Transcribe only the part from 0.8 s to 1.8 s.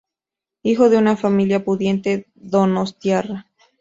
de una familia